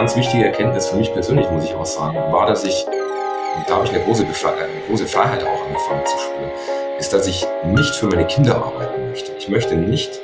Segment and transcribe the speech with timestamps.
[0.00, 3.74] ganz wichtige Erkenntnis für mich persönlich, muss ich auch sagen, war, dass ich, und da
[3.74, 6.50] habe ich eine große, eine große Freiheit auch angefangen zu spüren,
[6.98, 9.32] ist, dass ich nicht für meine Kinder arbeiten möchte.
[9.38, 10.18] Ich möchte nicht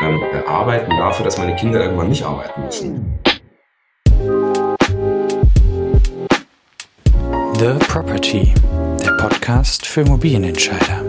[0.00, 3.18] ähm, arbeiten dafür, dass meine Kinder irgendwann nicht arbeiten müssen.
[7.58, 8.54] The Property,
[9.04, 11.01] der Podcast für Immobilienentscheider.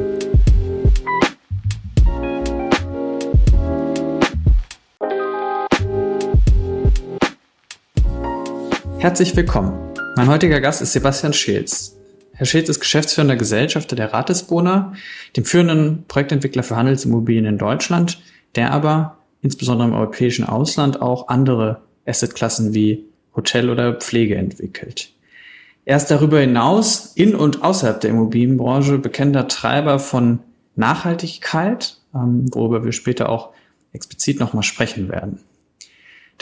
[9.04, 9.74] Herzlich willkommen.
[10.16, 11.98] Mein heutiger Gast ist Sebastian Scheels.
[12.32, 14.94] Herr Scheels ist geschäftsführender Gesellschafter der Ratesbrunner,
[15.36, 18.21] dem führenden Projektentwickler für Handelsimmobilien in Deutschland,
[18.56, 23.04] der aber insbesondere im europäischen Ausland auch andere Assetklassen wie
[23.36, 25.11] Hotel oder Pflege entwickelt.
[25.83, 30.39] Er ist darüber hinaus in und außerhalb der Immobilienbranche bekannter Treiber von
[30.78, 33.49] Nachhaltigkeit, ähm, worüber wir später auch
[33.92, 35.39] explizit nochmal sprechen werden.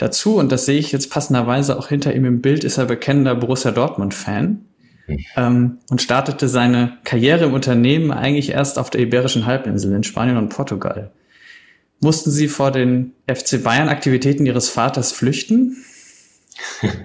[0.02, 3.36] Dazu, und das sehe ich jetzt passenderweise auch hinter ihm im Bild, ist er bekennender
[3.36, 4.64] Borussia Dortmund-Fan
[5.36, 10.38] ähm, und startete seine Karriere im Unternehmen eigentlich erst auf der Iberischen Halbinsel in Spanien
[10.38, 11.12] und Portugal.
[12.00, 15.76] Mussten Sie vor den FC Bayern-Aktivitäten Ihres Vaters flüchten?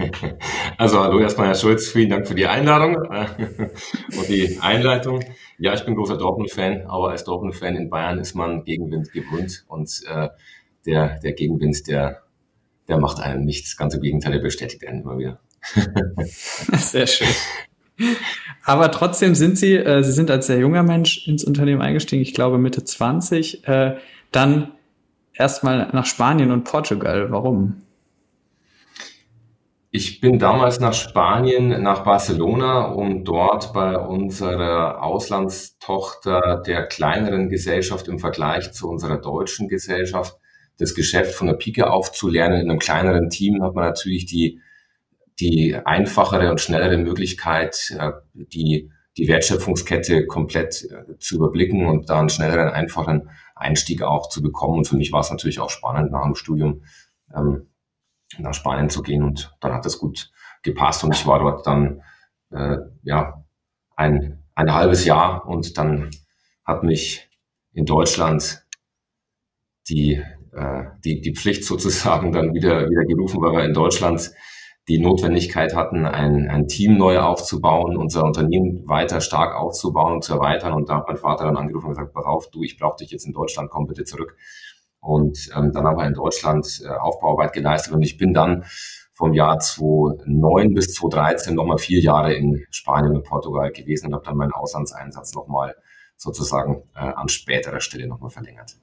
[0.80, 2.96] Also hallo erstmal Herr Schulz, vielen Dank für die Einladung
[4.18, 5.24] und die Einleitung.
[5.60, 10.02] Ja, ich bin großer Dortmund-Fan, aber als Dortmund-Fan in Bayern ist man Gegenwind gewöhnt und
[10.08, 10.30] äh,
[10.86, 12.27] der, der Gegenwind, der
[12.88, 13.78] der macht einem nichts.
[13.78, 15.40] Ganz im Gegenteil, der bestätigt einen immer wieder.
[16.78, 17.28] Sehr schön.
[18.64, 22.34] Aber trotzdem sind Sie, äh, Sie sind als sehr junger Mensch ins Unternehmen eingestiegen, ich
[22.34, 23.98] glaube Mitte 20, äh,
[24.32, 24.72] dann
[25.34, 27.32] erstmal nach Spanien und Portugal.
[27.32, 27.82] Warum?
[29.90, 38.08] Ich bin damals nach Spanien, nach Barcelona, um dort bei unserer Auslandstochter der kleineren Gesellschaft
[38.08, 40.38] im Vergleich zu unserer deutschen Gesellschaft
[40.78, 42.62] das Geschäft von der Pike auf zu lernen.
[42.62, 44.62] In einem kleineren Team hat man natürlich die,
[45.40, 52.20] die einfachere und schnellere Möglichkeit, äh, die, die Wertschöpfungskette komplett äh, zu überblicken und da
[52.20, 54.80] einen schnelleren, einfachen Einstieg auch zu bekommen.
[54.80, 56.84] Und für mich war es natürlich auch spannend, nach dem Studium
[57.36, 57.68] ähm,
[58.38, 59.24] nach Spanien zu gehen.
[59.24, 60.32] Und dann hat das gut
[60.64, 62.02] gepasst und ich war dort dann
[62.52, 63.44] äh, ja
[63.96, 66.12] ein, ein halbes Jahr und dann
[66.66, 67.30] hat mich
[67.74, 68.66] in Deutschland
[69.90, 70.24] die
[70.54, 74.32] äh, die, die Pflicht sozusagen dann wieder, wieder gerufen, weil wir in Deutschland
[74.88, 80.34] die Notwendigkeit hatten, ein, ein Team neu aufzubauen, unser Unternehmen weiter stark aufzubauen und zu
[80.34, 80.74] erweitern.
[80.74, 83.12] Und da hat mein Vater dann angerufen und gesagt, pass auf, du, ich brauche dich
[83.12, 84.38] jetzt in Deutschland, komm bitte zurück.
[85.00, 88.66] Und ähm, dann haben wir in Deutschland äh, Aufbauarbeit geleistet und ich bin dann
[89.14, 94.26] vom Jahr 2009 bis 2013 nochmal vier Jahre in Spanien und Portugal gewesen und habe
[94.26, 95.76] dann meinen Auslandseinsatz nochmal
[96.16, 98.76] sozusagen äh, an späterer Stelle nochmal verlängert.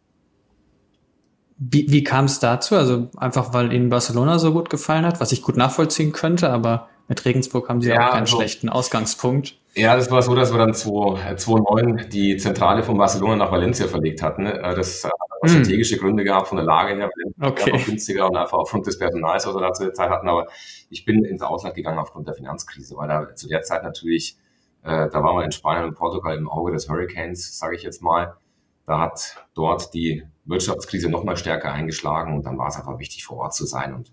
[1.57, 2.77] Wie, wie kam es dazu?
[2.77, 6.89] Also einfach, weil Ihnen Barcelona so gut gefallen hat, was ich gut nachvollziehen könnte, aber
[7.09, 9.57] mit Regensburg haben Sie ja, auch keinen also, schlechten Ausgangspunkt.
[9.77, 14.23] Ja, das war so, dass wir dann 2009 die Zentrale von Barcelona nach Valencia verlegt
[14.23, 14.47] hatten.
[14.47, 15.13] Äh, das hat
[15.43, 15.49] hm.
[15.49, 17.11] strategische Gründe gehabt von der Lage her,
[17.41, 17.73] okay.
[17.73, 20.29] einfach günstiger und einfach aufgrund des Personals, was wir da zu der Zeit hatten.
[20.29, 20.47] Aber
[20.91, 24.37] ich bin ins Ausland gegangen aufgrund der Finanzkrise, weil da zu der Zeit natürlich,
[24.83, 28.03] äh, da waren wir in Spanien und Portugal im Auge des Hurricanes, sage ich jetzt
[28.03, 28.37] mal.
[28.87, 33.25] Da hat dort die Wirtschaftskrise noch mal stärker eingeschlagen und dann war es einfach wichtig,
[33.25, 34.13] vor Ort zu sein und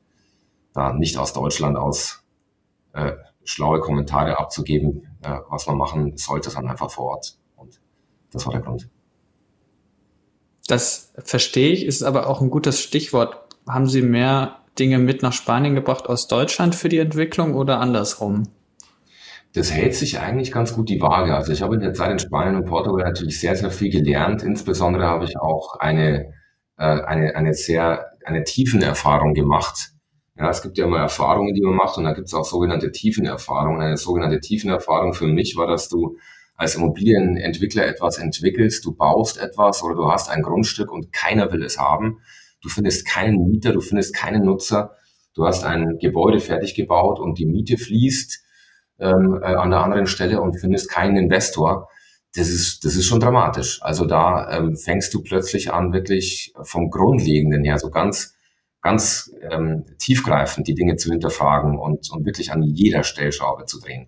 [0.74, 2.24] da nicht aus Deutschland aus
[2.94, 7.38] äh, schlaue Kommentare abzugeben, äh, was man machen sollte, sondern einfach vor Ort.
[7.58, 7.82] Und
[8.32, 8.90] das war der Grund.
[10.68, 13.38] Das verstehe ich, ist aber auch ein gutes Stichwort.
[13.68, 18.44] Haben Sie mehr Dinge mit nach Spanien gebracht aus Deutschland für die Entwicklung oder andersrum?
[19.54, 21.36] Das hält sich eigentlich ganz gut die Waage.
[21.36, 24.44] Also ich habe in der Zeit in Spanien und Portugal natürlich sehr, sehr viel gelernt.
[24.44, 26.34] Insbesondere habe ich auch eine,
[26.78, 29.92] äh, eine, eine sehr, eine tiefen Erfahrung gemacht.
[30.38, 32.92] Ja, es gibt ja immer Erfahrungen, die man macht und da gibt es auch sogenannte
[32.92, 33.82] Tiefenerfahrungen.
[33.82, 36.18] Eine sogenannte Tiefenerfahrung für mich war, dass du
[36.56, 41.64] als Immobilienentwickler etwas entwickelst, du baust etwas oder du hast ein Grundstück und keiner will
[41.64, 42.20] es haben.
[42.62, 44.96] Du findest keinen Mieter, du findest keinen Nutzer.
[45.34, 48.41] Du hast ein Gebäude fertig gebaut und die Miete fließt
[49.02, 51.90] ähm, äh, an der anderen Stelle und findest keinen Investor,
[52.36, 53.82] das ist, das ist schon dramatisch.
[53.82, 58.36] Also da ähm, fängst du plötzlich an, wirklich vom Grundlegenden her so ganz,
[58.82, 64.08] ganz ähm, tiefgreifend die Dinge zu hinterfragen und, und wirklich an jeder Stellschraube zu drehen.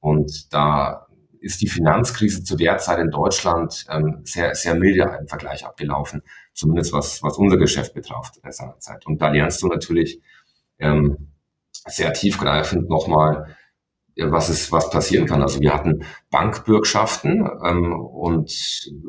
[0.00, 1.06] Und da
[1.40, 6.22] ist die Finanzkrise zu der Zeit in Deutschland ähm, sehr, sehr milde im Vergleich abgelaufen,
[6.54, 9.06] zumindest was, was unser Geschäft betraf in seiner Zeit.
[9.06, 10.20] Und da lernst du natürlich
[10.78, 11.32] ähm,
[11.86, 13.56] sehr tiefgreifend nochmal
[14.18, 15.42] was ist, was passieren kann.
[15.42, 18.52] Also wir hatten Bankbürgschaften ähm, und,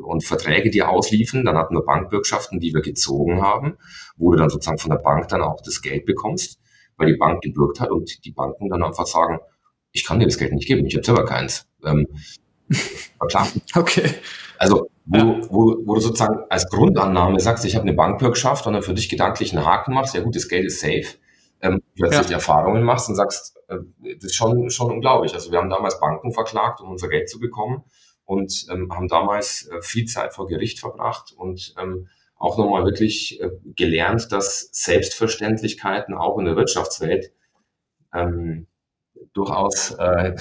[0.02, 1.44] und Verträge, die ausliefen.
[1.44, 3.76] Dann hatten wir Bankbürgschaften, die wir gezogen haben,
[4.16, 6.60] wo du dann sozusagen von der Bank dann auch das Geld bekommst,
[6.96, 9.40] weil die Bank gebürgt hat und die Banken dann einfach sagen,
[9.92, 11.66] ich kann dir das Geld nicht geben, ich habe selber keins.
[11.84, 12.06] Ähm,
[13.74, 14.14] okay.
[14.58, 15.40] Also wo, ja.
[15.48, 19.08] wo, wo du sozusagen als Grundannahme sagst, ich habe eine Bankbürgschaft und dann für dich
[19.08, 21.16] gedanklich einen Haken machst, ja gut, das Geld ist safe,
[21.62, 22.36] ähm, plötzlich ja.
[22.36, 23.76] Erfahrungen machst und sagst, äh,
[24.14, 25.34] das ist schon, schon unglaublich.
[25.34, 27.84] Also wir haben damals Banken verklagt, um unser Geld zu bekommen
[28.24, 33.40] und ähm, haben damals äh, viel Zeit vor Gericht verbracht und ähm, auch nochmal wirklich
[33.40, 37.32] äh, gelernt, dass Selbstverständlichkeiten auch in der Wirtschaftswelt
[38.14, 38.66] ähm,
[39.34, 40.34] durchaus, äh,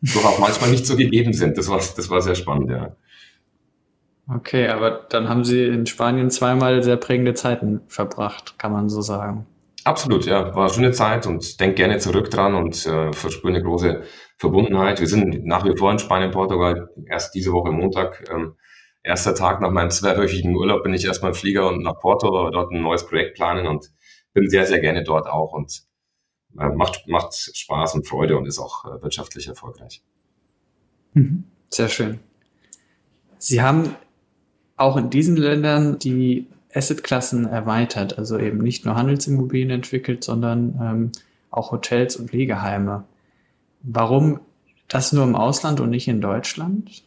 [0.00, 1.58] durchaus manchmal nicht so gegeben sind.
[1.58, 2.96] Das war, das war sehr spannend, ja.
[4.32, 9.00] Okay, aber dann haben Sie in Spanien zweimal sehr prägende Zeiten verbracht, kann man so
[9.00, 9.46] sagen.
[9.84, 13.62] Absolut, ja, war eine schöne Zeit und denke gerne zurück dran und äh, verspüre eine
[13.62, 14.02] große
[14.36, 15.00] Verbundenheit.
[15.00, 18.56] Wir sind nach wie vor in Spanien, Portugal, erst diese Woche Montag, ähm,
[19.02, 22.72] erster Tag nach meinem zweiwöchigen Urlaub bin ich erstmal im Flieger und nach Porto, dort
[22.72, 23.90] ein neues Projekt planen und
[24.34, 25.82] bin sehr, sehr gerne dort auch und
[26.58, 30.02] äh, macht, macht Spaß und Freude und ist auch äh, wirtschaftlich erfolgreich.
[31.14, 31.44] Mhm.
[31.70, 32.20] Sehr schön.
[33.38, 33.94] Sie haben
[34.76, 41.12] auch in diesen Ländern die Assetklassen erweitert, also eben nicht nur Handelsimmobilien entwickelt, sondern ähm,
[41.50, 43.04] auch Hotels und Pflegeheime.
[43.82, 44.40] Warum
[44.88, 47.04] das nur im Ausland und nicht in Deutschland?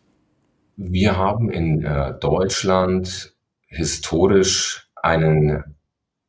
[0.75, 3.35] Wir haben in äh, Deutschland
[3.67, 5.63] historisch einen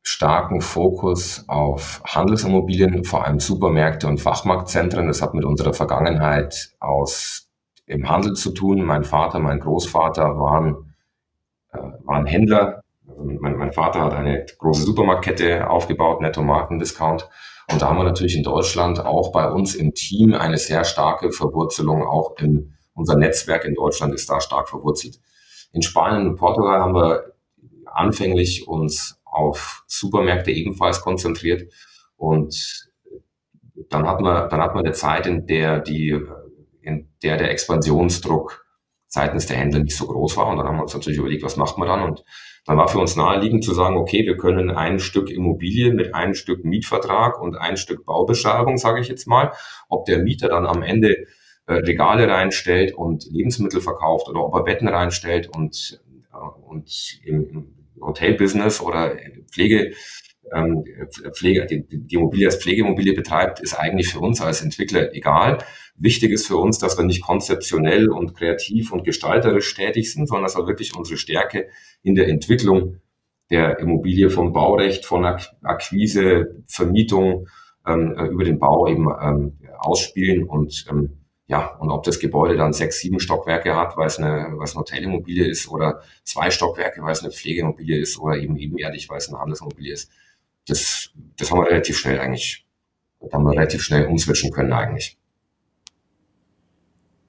[0.01, 5.07] starken Fokus auf Handelsimmobilien, vor allem Supermärkte und Fachmarktzentren.
[5.07, 7.49] Das hat mit unserer Vergangenheit aus
[7.87, 8.83] im Handel zu tun.
[8.83, 10.93] Mein Vater, mein Großvater waren,
[11.73, 12.83] äh, waren Händler.
[13.07, 17.29] Also mein, mein, Vater hat eine große Supermarktkette aufgebaut, Netto Marken Discount.
[17.71, 21.31] Und da haben wir natürlich in Deutschland auch bei uns im Team eine sehr starke
[21.31, 22.03] Verwurzelung.
[22.03, 25.19] Auch in unser Netzwerk in Deutschland ist da stark verwurzelt.
[25.71, 27.33] In Spanien und Portugal haben wir
[27.85, 31.71] anfänglich uns auf Supermärkte ebenfalls konzentriert.
[32.17, 32.89] Und
[33.89, 36.19] dann hat man, dann hat man eine Zeit, in der die,
[36.81, 38.64] in der der Expansionsdruck
[39.15, 40.47] seitens der Händler nicht so groß war.
[40.47, 42.03] Und dann haben wir uns natürlich überlegt, was macht man dann?
[42.03, 42.25] Und
[42.65, 46.33] dann war für uns naheliegend zu sagen, okay, wir können ein Stück Immobilie mit einem
[46.33, 49.53] Stück Mietvertrag und ein Stück Baubeschreibung, sage ich jetzt mal,
[49.87, 51.27] ob der Mieter dann am Ende
[51.65, 56.01] äh, Regale reinstellt und Lebensmittel verkauft oder ob er Betten reinstellt und,
[56.33, 57.71] äh, und im,
[58.01, 59.15] Hotelbusiness oder
[59.49, 59.93] Pflege,
[60.53, 60.83] ähm,
[61.33, 65.59] Pflege, die, die Immobilie als Pflegeimmobilie betreibt, ist eigentlich für uns als Entwickler egal.
[65.97, 70.43] Wichtig ist für uns, dass wir nicht konzeptionell und kreativ und gestalterisch tätig sind, sondern
[70.43, 71.67] dass wir wirklich unsere Stärke
[72.03, 72.97] in der Entwicklung
[73.49, 77.47] der Immobilie vom Baurecht, von Akquise, Vermietung
[77.87, 82.73] ähm, über den Bau eben ähm, ausspielen und ähm, ja, und ob das Gebäude dann
[82.73, 87.11] sechs, sieben Stockwerke hat, weil es eine, weil eine Hotelimmobilie ist oder zwei Stockwerke, weil
[87.11, 90.11] es eine Pflegeimmobilie ist oder eben ebenerdig, weil es eine Handelsimmobilie ist.
[90.67, 92.65] Das, das haben wir relativ schnell eigentlich,
[93.19, 95.17] da haben wir relativ schnell umswitchen können eigentlich.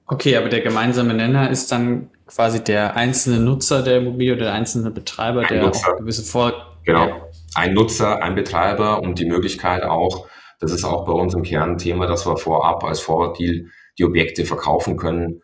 [0.05, 4.53] Okay, aber der gemeinsame Nenner ist dann quasi der einzelne Nutzer der Immobilie oder der
[4.53, 5.93] einzelne Betreiber, ein der Nutzer.
[5.93, 6.53] auch gewisse Vor...
[6.85, 7.29] Genau.
[7.55, 10.27] Ein Nutzer, ein Betreiber und die Möglichkeit auch,
[10.59, 13.65] das ist auch bei uns im Kernthema, dass wir vorab als Forward-Deal
[13.97, 15.41] die Objekte verkaufen können,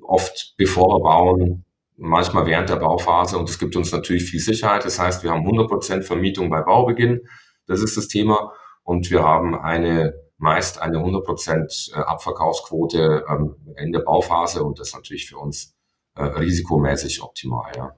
[0.00, 1.64] oft bevor wir bauen,
[2.02, 4.84] manchmal während der Bauphase und es gibt uns natürlich viel Sicherheit.
[4.84, 7.20] Das heißt, wir haben 100% Vermietung bei Baubeginn,
[7.66, 13.92] das ist das Thema und wir haben eine meist eine 100% äh, Abverkaufsquote ähm, in
[13.92, 15.76] der Bauphase und das ist natürlich für uns
[16.16, 17.70] äh, risikomäßig optimal.
[17.76, 17.94] Ja,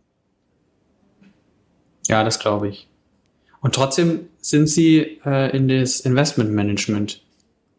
[2.06, 2.90] ja das glaube ich.
[3.62, 7.24] Und trotzdem sind Sie äh, in das Investmentmanagement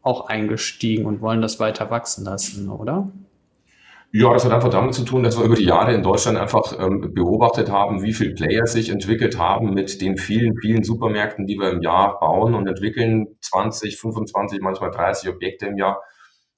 [0.01, 3.11] auch eingestiegen und wollen das weiter wachsen lassen, oder?
[4.17, 6.79] Ja, das hat einfach damit zu tun, dass wir über die Jahre in Deutschland einfach
[6.79, 11.57] ähm, beobachtet haben, wie viele Player sich entwickelt haben mit den vielen, vielen Supermärkten, die
[11.57, 13.27] wir im Jahr bauen und entwickeln.
[13.41, 16.01] 20, 25, manchmal 30 Objekte im Jahr.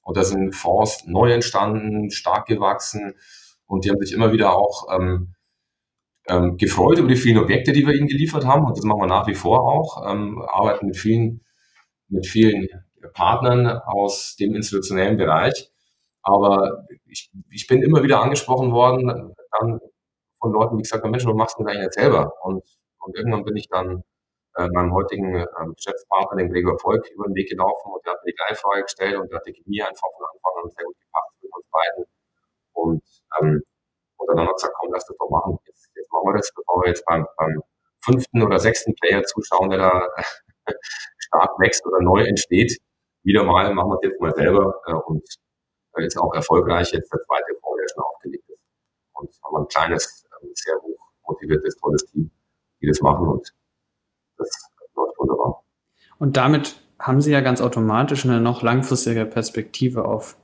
[0.01, 3.15] Und da sind Fonds neu entstanden, stark gewachsen
[3.65, 5.33] und die haben sich immer wieder auch ähm,
[6.27, 8.65] ähm, gefreut über die vielen Objekte, die wir ihnen geliefert haben.
[8.65, 10.07] Und das machen wir nach wie vor auch.
[10.07, 11.41] Ähm, arbeiten mit vielen,
[12.07, 12.67] mit vielen
[13.13, 15.71] Partnern aus dem institutionellen Bereich.
[16.27, 19.79] Aber ich, ich bin immer wieder angesprochen worden dann
[20.41, 22.33] von Leuten, die gesagt haben, Mensch, du machst das eigentlich nicht selber.
[22.43, 22.63] Und,
[22.99, 24.03] und irgendwann bin ich dann
[24.57, 28.19] äh, meinem heutigen äh, Geschäftspartner, dem Gregor Volk, über den Weg gelaufen und der hat
[28.25, 30.83] mir die gleiche Frage gestellt und der hat die Chemie einfach von Anfang an sehr
[30.83, 32.05] gut gepasst mit uns beiden.
[32.73, 33.03] Und,
[33.39, 33.63] ähm,
[34.17, 35.57] und dann haben wir gesagt, komm, lass das doch machen.
[35.65, 37.61] Jetzt, jetzt machen wir das, bevor wir jetzt beim, beim
[38.03, 40.07] fünften oder sechsten Player zuschauen, der da
[41.19, 42.77] stark wächst oder neu entsteht
[43.23, 45.23] wieder mal, machen wir es jetzt mal selber äh, und
[46.05, 48.59] ist auch erfolgreich jetzt der zweite Fonds, der schon aufgelegt ist.
[49.13, 52.31] Und haben ein kleines, äh, sehr hoch motiviertes, tolles Team,
[52.81, 53.53] die das machen und
[54.37, 54.49] das
[54.95, 55.63] läuft wunderbar.
[56.19, 60.37] Und damit haben Sie ja ganz automatisch eine noch langfristige Perspektive auf,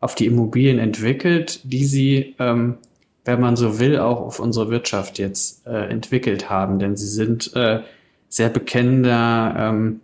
[0.00, 2.78] auf die Immobilien entwickelt, die Sie, ähm,
[3.24, 6.78] wenn man so will, auch auf unsere Wirtschaft jetzt äh, entwickelt haben.
[6.78, 7.82] Denn Sie sind äh,
[8.28, 10.00] sehr bekennender, ähm,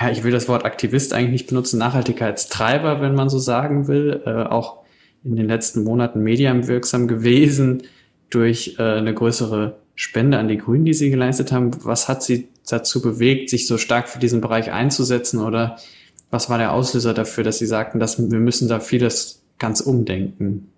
[0.00, 4.22] ja, ich will das Wort Aktivist eigentlich nicht benutzen, Nachhaltigkeitstreiber, wenn man so sagen will,
[4.26, 4.78] äh, auch
[5.22, 7.84] in den letzten Monaten medienwirksam gewesen
[8.28, 11.70] durch äh, eine größere Spende an die Grünen, die Sie geleistet haben.
[11.84, 15.40] Was hat Sie dazu bewegt, sich so stark für diesen Bereich einzusetzen?
[15.40, 15.76] Oder
[16.30, 20.72] was war der Auslöser dafür, dass Sie sagten, dass wir müssen da vieles ganz umdenken?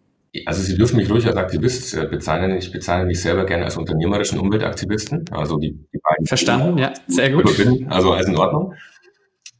[0.44, 2.58] Also Sie dürfen mich ruhig als Aktivist äh, bezeichnen.
[2.58, 5.24] Ich bezeichne mich selber gerne als unternehmerischen Umweltaktivisten.
[5.30, 6.26] Also die, die beiden.
[6.26, 7.48] Verstanden, ja, sehr gut.
[7.88, 8.74] also alles in Ordnung.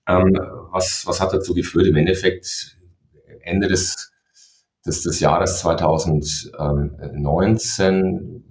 [0.09, 0.39] Ähm,
[0.71, 1.87] was, was hat dazu geführt?
[1.87, 2.77] Im Endeffekt
[3.41, 4.13] Ende des,
[4.85, 8.43] des, des Jahres 2019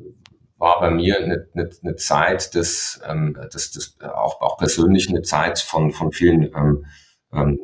[0.58, 5.22] war bei mir eine, eine, eine Zeit des, ähm, des, des auch, auch persönlich eine
[5.22, 6.86] Zeit von, von vielen ähm,
[7.34, 7.60] ähm,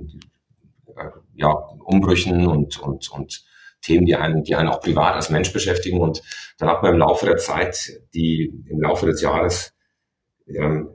[1.33, 3.45] ja, Umbrüchen und, und, und
[3.81, 6.00] Themen, die einen, die einen auch privat als Mensch beschäftigen.
[6.00, 6.21] Und
[6.57, 9.74] dann hat man im Laufe der Zeit, die im Laufe des Jahres
[10.48, 10.89] ähm,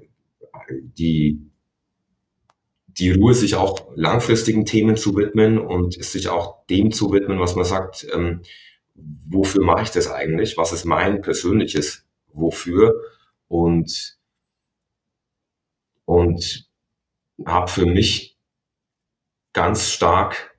[0.70, 1.45] die
[2.98, 7.54] die Ruhe, sich auch langfristigen Themen zu widmen und sich auch dem zu widmen, was
[7.54, 8.42] man sagt, ähm,
[8.94, 10.56] wofür mache ich das eigentlich?
[10.56, 12.94] Was ist mein persönliches Wofür?
[13.48, 14.18] Und,
[16.04, 16.68] und
[17.44, 18.36] habe für mich
[19.52, 20.56] ganz stark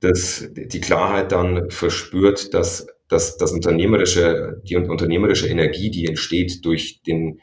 [0.00, 7.02] das, die Klarheit dann verspürt, dass, dass das unternehmerische, die unternehmerische Energie, die entsteht durch
[7.02, 7.40] den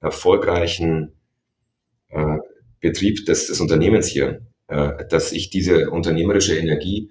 [0.00, 1.14] erfolgreichen
[2.82, 7.10] Betrieb des, des Unternehmens hier, äh, dass ich diese unternehmerische Energie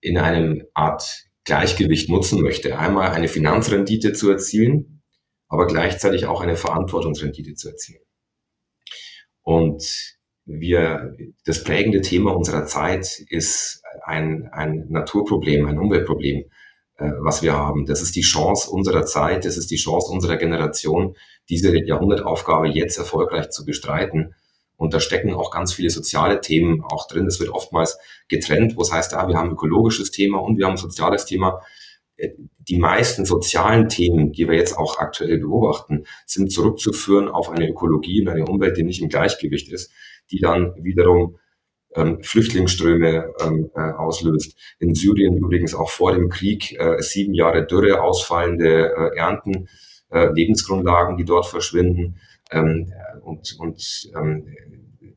[0.00, 2.78] in einem Art Gleichgewicht nutzen möchte.
[2.78, 5.02] Einmal eine Finanzrendite zu erzielen,
[5.48, 8.02] aber gleichzeitig auch eine Verantwortungsrendite zu erzielen.
[9.42, 16.44] Und wir, das prägende Thema unserer Zeit ist ein, ein Naturproblem, ein Umweltproblem,
[16.98, 17.86] äh, was wir haben.
[17.86, 21.16] Das ist die Chance unserer Zeit, das ist die Chance unserer Generation,
[21.48, 24.34] diese Jahrhundertaufgabe jetzt erfolgreich zu bestreiten.
[24.76, 27.26] Und da stecken auch ganz viele soziale Themen auch drin.
[27.26, 30.66] Es wird oftmals getrennt, wo es heißt, ah, wir haben ein ökologisches Thema und wir
[30.66, 31.62] haben ein soziales Thema.
[32.16, 37.68] Äh, die meisten sozialen Themen, die wir jetzt auch aktuell beobachten, sind zurückzuführen auf eine
[37.68, 39.92] Ökologie und eine Umwelt, die nicht im Gleichgewicht ist,
[40.30, 41.38] die dann wiederum
[41.94, 44.56] ähm, Flüchtlingsströme ähm, äh, auslöst.
[44.78, 49.68] In Syrien übrigens auch vor dem Krieg äh, sieben Jahre Dürre, ausfallende äh, Ernten,
[50.10, 52.20] äh, Lebensgrundlagen, die dort verschwinden.
[52.50, 52.92] Ähm,
[53.26, 54.46] und und ähm,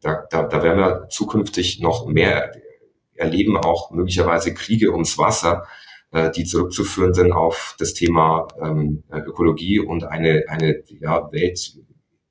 [0.01, 2.51] da, da, da werden wir zukünftig noch mehr
[3.15, 5.67] erleben, auch möglicherweise Kriege ums Wasser,
[6.11, 11.77] äh, die zurückzuführen sind auf das Thema ähm, Ökologie und eine, eine ja, Welt,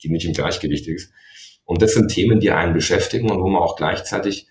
[0.02, 1.12] die nicht im Gleichgewicht ist.
[1.64, 4.46] Und das sind Themen, die einen beschäftigen und wo man auch gleichzeitig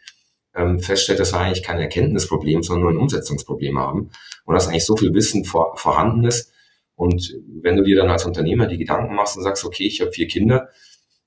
[0.55, 4.11] ähm, feststellt, dass wir eigentlich kein Erkenntnisproblem, sondern nur ein Umsetzungsproblem haben.
[4.45, 6.53] Und dass eigentlich so viel Wissen vor, vorhanden ist,
[6.97, 10.11] und wenn du dir dann als Unternehmer die Gedanken machst und sagst, okay, ich habe
[10.11, 10.69] vier Kinder,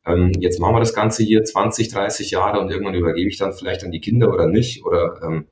[0.07, 3.52] ähm, jetzt machen wir das Ganze hier 20, 30 Jahre und irgendwann übergebe ich dann
[3.52, 5.49] vielleicht an die Kinder oder nicht oder ähm,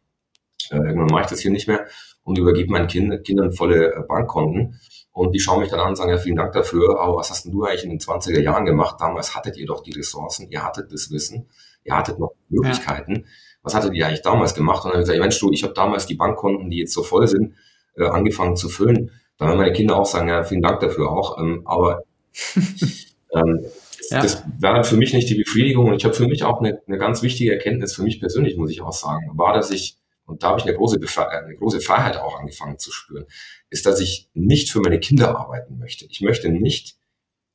[0.71, 1.87] äh, irgendwann mache ich das hier nicht mehr
[2.23, 4.81] und übergebe meinen kind, Kindern volle äh, Bankkonten
[5.13, 7.45] und die schauen mich dann an und sagen, ja, vielen Dank dafür, aber was hast
[7.45, 8.97] denn du eigentlich in den 20er Jahren gemacht?
[9.01, 11.49] Damals hattet ihr doch die Ressourcen, ihr hattet das Wissen,
[11.85, 13.17] ihr hattet noch Möglichkeiten.
[13.17, 13.23] Ja.
[13.63, 14.85] Was hattet ihr eigentlich damals gemacht?
[14.85, 17.03] Und dann habe ich gesagt, Mensch, du, ich habe damals die Bankkonten, die jetzt so
[17.03, 17.55] voll sind,
[17.97, 21.39] äh, angefangen zu füllen da werden meine Kinder auch sagen, ja, vielen Dank dafür auch.
[21.39, 22.03] Ähm, aber
[23.33, 23.65] ähm,
[24.11, 24.23] ja.
[24.23, 25.87] das war dann für mich nicht die Befriedigung.
[25.87, 28.71] Und ich habe für mich auch eine, eine ganz wichtige Erkenntnis, für mich persönlich muss
[28.71, 31.81] ich auch sagen, war, dass ich, und da habe ich eine große, Befre eine große
[31.81, 33.27] Freiheit auch angefangen zu spüren,
[33.71, 36.07] ist, dass ich nicht für meine Kinder arbeiten möchte.
[36.07, 36.99] Ich möchte nicht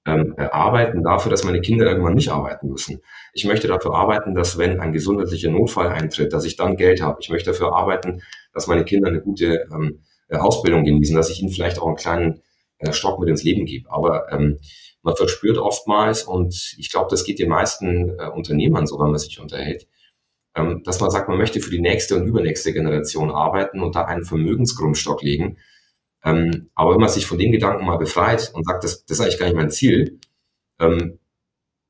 [0.05, 3.01] ähm, arbeiten dafür, dass meine Kinder irgendwann nicht arbeiten müssen.
[3.33, 7.19] Ich möchte dafür arbeiten, dass wenn ein gesundheitlicher Notfall eintritt, dass ich dann Geld habe.
[7.21, 8.21] Ich möchte dafür arbeiten,
[8.53, 11.95] dass meine Kinder eine gute ähm, äh, Ausbildung genießen, dass ich ihnen vielleicht auch einen
[11.95, 12.41] kleinen
[12.79, 13.89] äh, Stock mit ins Leben gebe.
[13.91, 14.59] Aber ähm,
[15.03, 19.19] man verspürt oftmals, und ich glaube, das geht den meisten äh, Unternehmern so, wenn man
[19.19, 19.87] sich unterhält,
[20.55, 24.05] ähm, dass man sagt, man möchte für die nächste und übernächste Generation arbeiten und da
[24.05, 25.57] einen Vermögensgrundstock legen.
[26.23, 29.23] Ähm, aber wenn man sich von dem Gedanken mal befreit und sagt, das, das ist
[29.23, 30.19] eigentlich gar nicht mein Ziel,
[30.79, 31.19] ähm,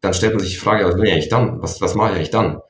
[0.01, 1.61] dann stellt man sich die Frage, was will ich eigentlich dann?
[1.61, 2.61] Was, was mache ich eigentlich dann?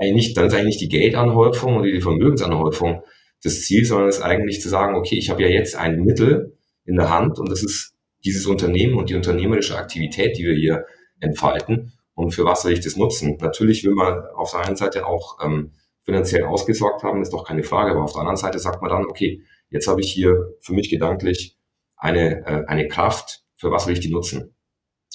[0.00, 3.02] Eigentlich nicht, dann ist eigentlich nicht die Geldanhäufung oder die Vermögensanhäufung
[3.42, 6.56] das Ziel, sondern es ist eigentlich zu sagen, okay, ich habe ja jetzt ein Mittel
[6.84, 10.86] in der Hand und das ist dieses Unternehmen und die unternehmerische Aktivität, die wir hier
[11.20, 11.92] entfalten.
[12.14, 13.38] Und für was soll ich das nutzen?
[13.40, 15.72] Natürlich will man auf der einen Seite auch ähm,
[16.04, 19.06] finanziell ausgesorgt haben, ist doch keine Frage, aber auf der anderen Seite sagt man dann,
[19.06, 21.56] okay, jetzt habe ich hier für mich gedanklich
[21.96, 24.54] eine, äh, eine Kraft, für was will ich die nutzen?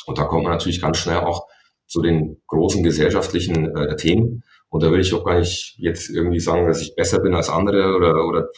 [0.05, 1.47] Und da kommt man natürlich ganz schnell auch
[1.87, 4.43] zu den großen gesellschaftlichen äh, Themen.
[4.69, 7.49] Und da will ich auch gar nicht jetzt irgendwie sagen, dass ich besser bin als
[7.49, 8.49] andere oder, oder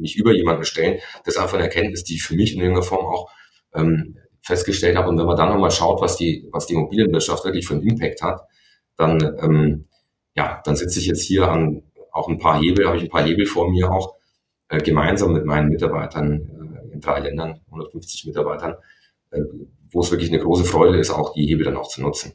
[0.00, 1.00] mich über jemanden stellen.
[1.24, 3.30] Das ist einfach eine Erkenntnis, die ich für mich in irgendeiner Form auch
[3.74, 5.08] ähm, festgestellt habe.
[5.08, 8.22] Und wenn man dann nochmal schaut, was die, was die Immobilienwirtschaft wirklich für einen Impact
[8.22, 8.42] hat,
[8.96, 9.88] dann, ähm,
[10.34, 13.24] ja, dann sitze ich jetzt hier an auch ein paar Hebel, habe ich ein paar
[13.24, 14.16] Hebel vor mir auch,
[14.68, 18.74] äh, gemeinsam mit meinen Mitarbeitern äh, in drei Ländern, 150 Mitarbeitern,
[19.30, 19.40] äh,
[19.90, 22.34] wo es wirklich eine große Freude ist, auch die Hebel dann auch zu nutzen.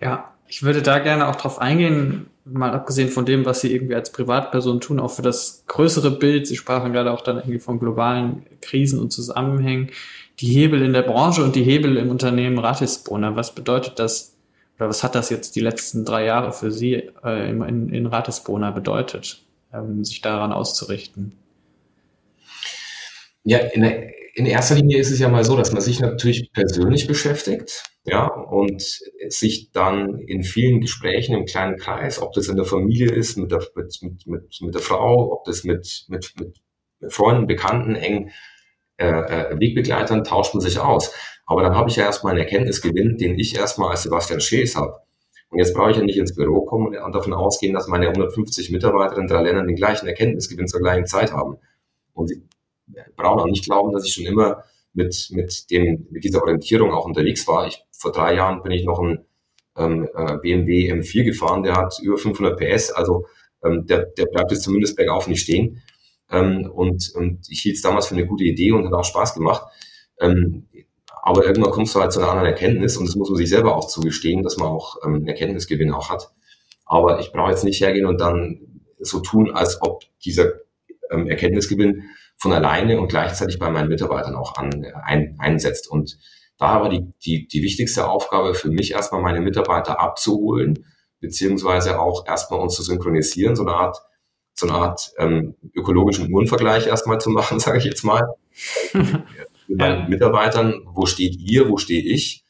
[0.00, 3.94] Ja, ich würde da gerne auch drauf eingehen, mal abgesehen von dem, was Sie irgendwie
[3.94, 6.46] als Privatperson tun, auch für das größere Bild.
[6.46, 9.90] Sie sprachen gerade auch dann irgendwie von globalen Krisen und Zusammenhängen.
[10.38, 13.36] Die Hebel in der Branche und die Hebel im Unternehmen Ratisbrunner.
[13.36, 14.36] Was bedeutet das
[14.78, 18.72] oder was hat das jetzt die letzten drei Jahre für Sie äh, in, in Ratisbrunner
[18.72, 21.32] bedeutet, ähm, sich daran auszurichten?
[23.42, 23.84] Ja, in,
[24.36, 28.26] in erster Linie ist es ja mal so, dass man sich natürlich persönlich beschäftigt, ja,
[28.26, 28.82] und
[29.28, 33.50] sich dann in vielen Gesprächen im kleinen Kreis, ob das in der Familie ist, mit
[33.50, 36.60] der, mit, mit, mit, mit der Frau, ob das mit, mit, mit
[37.10, 38.30] Freunden, Bekannten, engen
[38.98, 41.14] äh, äh, Wegbegleitern, tauscht man sich aus.
[41.46, 45.00] Aber dann habe ich ja erstmal einen Erkenntnisgewinn, den ich erstmal als Sebastian Schees habe.
[45.48, 48.70] Und jetzt brauche ich ja nicht ins Büro kommen und davon ausgehen, dass meine 150
[48.70, 51.56] Mitarbeiter in drei Ländern den gleichen Erkenntnisgewinn zur gleichen Zeit haben.
[52.12, 52.30] Und
[53.16, 57.04] brauchen auch nicht glauben, dass ich schon immer mit, mit, dem, mit dieser Orientierung auch
[57.04, 57.66] unterwegs war.
[57.66, 59.24] Ich, vor drei Jahren bin ich noch ein
[59.76, 63.26] ähm, äh, BMW M4 gefahren, der hat über 500 PS, also
[63.62, 65.82] ähm, der, der bleibt jetzt zumindest bergauf nicht stehen.
[66.30, 69.34] Ähm, und, und ich hielt es damals für eine gute Idee und hat auch Spaß
[69.34, 69.62] gemacht.
[70.20, 70.66] Ähm,
[71.22, 73.76] aber irgendwann kommst du halt zu einer anderen Erkenntnis und das muss man sich selber
[73.76, 76.30] auch zugestehen, dass man auch ähm, einen Erkenntnisgewinn auch hat.
[76.84, 80.52] Aber ich brauche jetzt nicht hergehen und dann so tun, als ob dieser
[81.10, 82.04] ähm, Erkenntnisgewinn
[82.38, 85.88] von alleine und gleichzeitig bei meinen Mitarbeitern auch an, ein, einsetzt.
[85.88, 86.18] Und
[86.58, 90.84] da war die, die, die wichtigste Aufgabe für mich erstmal meine Mitarbeiter abzuholen,
[91.20, 93.98] beziehungsweise auch erstmal uns zu synchronisieren, so eine Art,
[94.54, 98.34] so eine Art ähm, ökologischen Uhrenvergleich erstmal zu machen, sage ich jetzt mal.
[99.68, 102.44] mit meinen Mitarbeitern, wo steht ihr, wo stehe ich?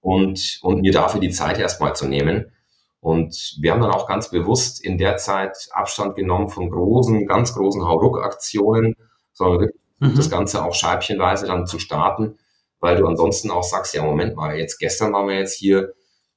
[0.00, 2.52] Und, und mir dafür die Zeit erstmal zu nehmen.
[3.00, 7.54] Und wir haben dann auch ganz bewusst in der Zeit Abstand genommen von großen, ganz
[7.54, 8.96] großen Hauruck-Aktionen,
[9.34, 10.14] sondern wirklich mhm.
[10.16, 12.38] das Ganze auch scheibchenweise dann zu starten,
[12.80, 15.92] weil du ansonsten auch sagst, ja, Moment mal, jetzt gestern waren wir jetzt hier,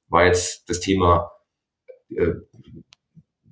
[0.10, 1.32] war jetzt das Thema
[2.10, 2.34] äh,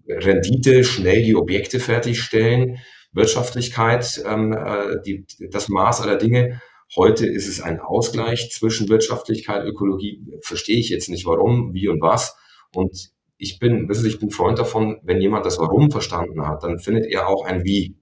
[0.08, 2.77] Rendite, schnell die Objekte fertigstellen,
[3.12, 6.62] Wirtschaftlichkeit, ähm, äh, die, das Maß aller Dinge.
[6.95, 10.21] Heute ist es ein Ausgleich zwischen Wirtschaftlichkeit, Ökologie.
[10.41, 12.38] Verstehe ich jetzt nicht warum, wie und was.
[12.73, 16.63] Und ich bin, wissen Sie, ich bin Freund davon, wenn jemand das Warum verstanden hat,
[16.63, 17.95] dann findet er auch ein Wie.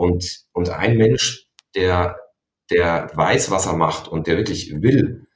[0.00, 2.16] Und, und ein Mensch, der,
[2.70, 5.26] der weiß, was er macht und der wirklich will,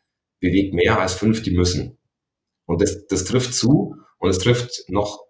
[0.40, 1.98] bewegt mehr als fünf, die müssen.
[2.64, 5.22] Und das, das trifft zu und es trifft noch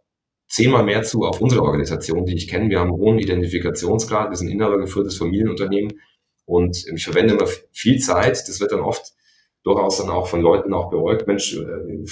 [0.47, 2.71] zehnmal mehr zu auf unsere Organisation, die ich kenne.
[2.71, 6.01] Wir haben einen hohen Identifikationsgrad, wir sind inhabergeführtes Familienunternehmen
[6.45, 8.47] und ich verwende immer viel Zeit.
[8.47, 9.15] Das wird dann oft
[9.65, 11.27] durchaus dann auch von Leuten auch beäugt.
[11.27, 12.05] Mensch, äh,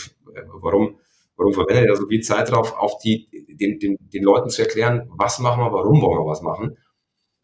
[0.61, 0.99] warum,
[1.37, 5.09] warum verwendet er so viel Zeit drauf, auf die, den, den, den Leuten zu erklären,
[5.17, 6.79] was machen wir, warum wollen wir was machen?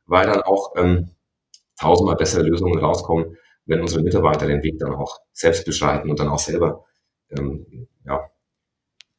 [0.09, 1.11] Weil dann auch ähm,
[1.79, 6.29] tausendmal bessere Lösungen rauskommen, wenn unsere Mitarbeiter den Weg dann auch selbst beschreiten und dann
[6.29, 6.85] auch selber
[7.31, 8.29] ähm, ja,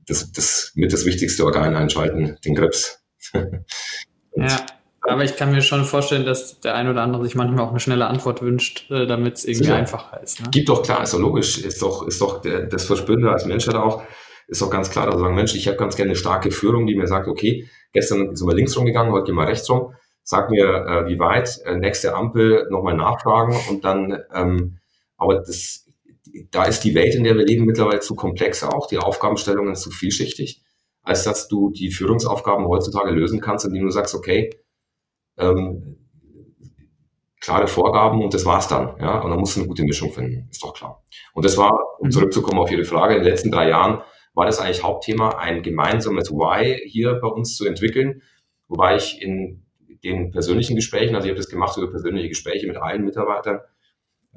[0.08, 3.04] das, das mit das wichtigste Organ einschalten, den Grips.
[3.34, 4.66] ja,
[5.02, 7.80] aber ich kann mir schon vorstellen, dass der ein oder andere sich manchmal auch eine
[7.80, 9.76] schnelle Antwort wünscht, äh, damit es irgendwie Sicher.
[9.76, 10.42] einfacher ist.
[10.42, 10.48] Ne?
[10.50, 13.68] Gibt doch klar, ist doch logisch, ist doch, ist doch der, das Verspüren als Mensch
[13.68, 14.04] halt auch,
[14.48, 16.96] ist doch ganz klar, dass sagen, Mensch, ich habe ganz gerne eine starke Führung, die
[16.96, 19.94] mir sagt, okay, gestern sind wir links rumgegangen, heute gehen wir rechts rum
[20.30, 24.78] sag mir, äh, wie weit, äh, nächste Ampel nochmal nachfragen und dann, ähm,
[25.18, 25.90] aber das,
[26.52, 29.90] da ist die Welt, in der wir leben, mittlerweile zu komplex auch, die Aufgabenstellungen zu
[29.90, 30.62] vielschichtig,
[31.02, 34.52] als dass du die Führungsaufgaben heutzutage lösen kannst, indem du sagst, okay,
[35.40, 35.98] ähm,
[37.42, 40.48] klare Vorgaben und das war's dann, ja, und dann musst du eine gute Mischung finden,
[40.52, 41.04] ist doch klar.
[41.34, 42.12] Und das war, um mhm.
[42.12, 44.04] zurückzukommen auf Ihre Frage, in den letzten drei Jahren
[44.36, 48.22] war das eigentlich Hauptthema, ein gemeinsames Why hier bei uns zu entwickeln,
[48.68, 49.66] wobei ich in
[50.04, 53.60] den persönlichen Gesprächen, also ich habe das gemacht über persönliche Gespräche mit allen Mitarbeitern,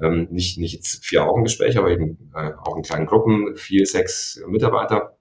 [0.01, 4.41] ähm, nicht, nicht jetzt vier Augengespräche, aber eben äh, auch in kleinen Gruppen, vier, sechs
[4.47, 5.17] Mitarbeiter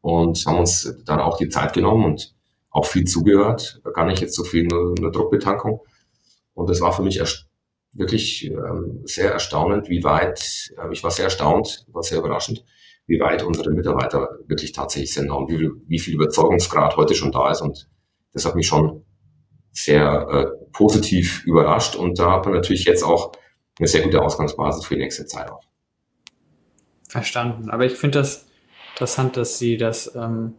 [0.00, 2.34] und haben uns dann auch die Zeit genommen und
[2.70, 5.80] auch viel zugehört, gar nicht jetzt so viel nur eine Druckbetankung.
[6.54, 7.20] Und das war für mich
[7.92, 12.64] wirklich ähm, sehr erstaunend, wie weit, äh, ich war sehr erstaunt, war sehr überraschend,
[13.06, 17.50] wie weit unsere Mitarbeiter wirklich tatsächlich sind und wie, wie viel Überzeugungsgrad heute schon da
[17.50, 17.62] ist.
[17.62, 17.88] Und
[18.32, 19.04] das hat mich schon
[19.84, 23.32] sehr äh, positiv überrascht und da hat man natürlich jetzt auch
[23.78, 25.62] eine sehr gute Ausgangsbasis für die nächste Zeit auch.
[27.08, 27.70] Verstanden.
[27.70, 28.46] Aber ich finde das
[28.94, 30.54] interessant, dass Sie das ähm,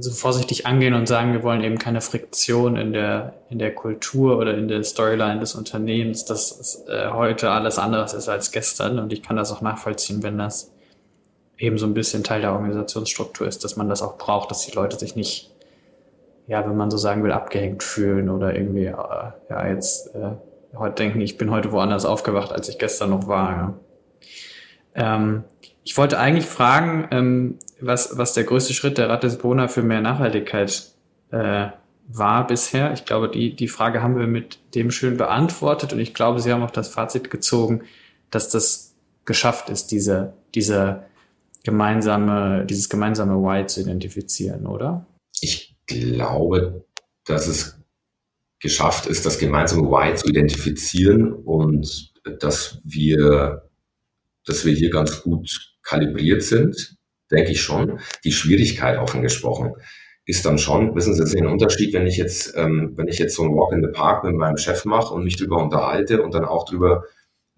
[0.00, 4.38] so vorsichtig angehen und sagen, wir wollen eben keine Friktion in der, in der Kultur
[4.38, 8.98] oder in der Storyline des Unternehmens, dass äh, heute alles anderes ist als gestern.
[8.98, 10.72] Und ich kann das auch nachvollziehen, wenn das
[11.58, 14.72] eben so ein bisschen Teil der Organisationsstruktur ist, dass man das auch braucht, dass die
[14.72, 15.54] Leute sich nicht,
[16.46, 18.94] ja, wenn man so sagen will, abgehängt fühlen oder irgendwie, äh,
[19.50, 20.32] ja, jetzt äh,
[20.76, 23.78] heute denken, ich bin heute woanders aufgewacht, als ich gestern noch war.
[24.94, 25.16] Ja.
[25.16, 25.44] Ähm,
[25.84, 30.92] ich wollte eigentlich fragen, ähm, was, was der größte Schritt der Ratisbona für mehr Nachhaltigkeit
[31.30, 31.68] äh,
[32.08, 32.92] war bisher.
[32.92, 36.52] Ich glaube, die, die Frage haben wir mit dem schön beantwortet und ich glaube, Sie
[36.52, 37.82] haben auch das Fazit gezogen,
[38.30, 41.02] dass das geschafft ist, diese, diese
[41.64, 45.04] gemeinsame, dieses gemeinsame Why zu identifizieren, oder?
[45.40, 46.84] Ich glaube,
[47.24, 47.78] dass es
[48.60, 53.68] geschafft ist, das gemeinsame Why zu identifizieren und dass wir,
[54.44, 56.96] dass wir hier ganz gut kalibriert sind,
[57.30, 58.00] denke ich schon.
[58.24, 59.74] Die Schwierigkeit offen gesprochen
[60.24, 63.18] ist dann schon, wissen Sie, das ist ein Unterschied, wenn ich jetzt, ähm, wenn ich
[63.18, 66.22] jetzt so ein Walk in the Park mit meinem Chef mache und mich darüber unterhalte
[66.22, 67.04] und dann auch darüber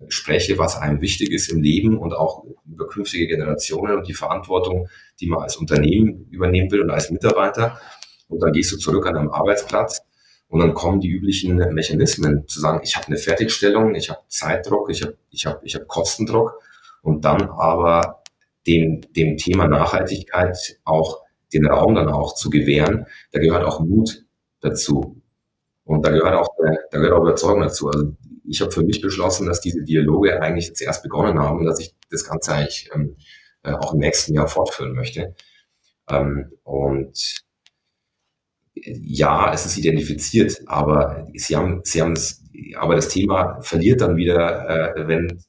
[0.09, 4.89] spreche, was einem wichtig ist im Leben und auch über künftige Generationen und die Verantwortung,
[5.19, 7.81] die man als Unternehmen übernehmen will und als Mitarbeiter.
[8.29, 10.03] Und dann gehst du zurück an einem Arbeitsplatz
[10.49, 14.91] und dann kommen die üblichen Mechanismen zu sagen, ich habe eine Fertigstellung, ich habe Zeitdruck,
[14.91, 16.61] ich habe ich hab, ich hab Kostendruck
[17.03, 18.23] und dann aber
[18.67, 24.25] dem, dem Thema Nachhaltigkeit auch den Raum dann auch zu gewähren, da gehört auch Mut
[24.61, 25.23] dazu.
[25.85, 26.49] Und da gehört auch,
[26.91, 27.89] da gehört auch Überzeugung dazu.
[27.89, 28.13] Also
[28.45, 31.81] ich habe für mich beschlossen, dass diese Dialoge eigentlich jetzt erst begonnen haben und dass
[31.81, 33.17] ich das Ganze eigentlich ähm,
[33.63, 35.35] äh, auch im nächsten Jahr fortführen möchte.
[36.11, 37.43] Ähm, und
[38.85, 42.43] ja, es ist identifiziert, aber sie haben, sie haben es,
[42.77, 45.43] aber das Thema verliert dann wieder, äh, wenn,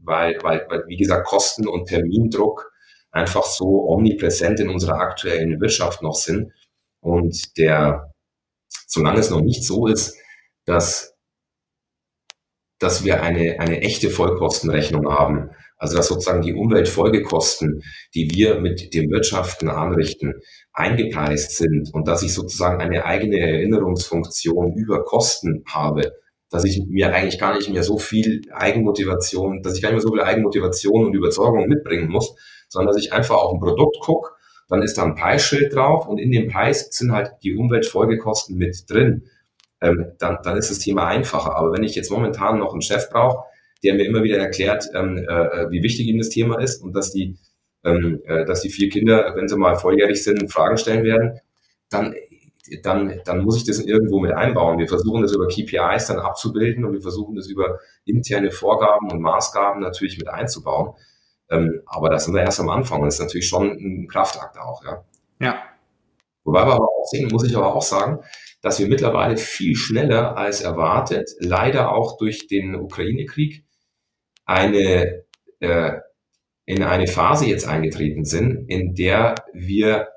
[0.00, 2.70] weil, weil, weil, wie gesagt, Kosten und Termindruck
[3.10, 6.52] einfach so omnipräsent in unserer aktuellen Wirtschaft noch sind.
[7.00, 8.12] Und der,
[8.86, 10.16] solange es noch nicht so ist,
[10.64, 11.12] dass
[12.82, 15.50] dass wir eine, eine echte Vollkostenrechnung haben.
[15.82, 17.82] Also dass sozusagen die Umweltfolgekosten,
[18.14, 20.34] die wir mit dem Wirtschaften anrichten,
[20.72, 26.12] eingepreist sind und dass ich sozusagen eine eigene Erinnerungsfunktion über Kosten habe,
[26.50, 30.08] dass ich mir eigentlich gar nicht mehr so viel Eigenmotivation, dass ich gar nicht mehr
[30.08, 32.32] so viel Eigenmotivation und Überzeugung mitbringen muss,
[32.68, 34.30] sondern dass ich einfach auf ein Produkt gucke,
[34.68, 38.88] dann ist da ein Preisschild drauf und in dem Preis sind halt die Umweltfolgekosten mit
[38.88, 39.24] drin
[39.80, 41.56] ähm, dann, dann ist das Thema einfacher.
[41.56, 43.42] Aber wenn ich jetzt momentan noch einen Chef brauche,
[43.82, 47.12] der mir immer wieder erklärt, ähm, äh, wie wichtig ihm das Thema ist und dass
[47.12, 47.36] die,
[47.84, 51.40] ähm, äh, dass die vier Kinder, wenn sie mal volljährig sind, Fragen stellen werden,
[51.90, 52.14] dann,
[52.82, 54.78] dann, dann muss ich das irgendwo mit einbauen.
[54.78, 59.20] Wir versuchen das über KPIs dann abzubilden und wir versuchen das über interne Vorgaben und
[59.20, 60.94] Maßgaben natürlich mit einzubauen.
[61.50, 64.58] Ähm, aber das sind wir erst am Anfang und das ist natürlich schon ein Kraftakt
[64.58, 65.04] auch, ja.
[65.40, 65.62] Ja.
[66.44, 68.20] Wobei wir aber auch sehen, muss ich aber auch sagen,
[68.62, 73.64] dass wir mittlerweile viel schneller als erwartet, leider auch durch den Ukraine-Krieg,
[74.44, 75.24] eine,
[75.60, 75.92] äh,
[76.64, 80.08] in eine Phase jetzt eingetreten sind, in der wir